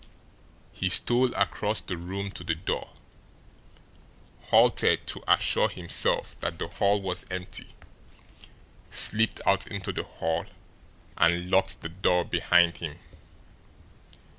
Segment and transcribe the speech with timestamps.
[0.73, 2.89] He stole across the room to the door,
[4.45, 7.75] halted to assure himself that the hall was empty,
[8.89, 10.47] slipped out into the hall,
[11.19, 12.97] and locked the door behind him.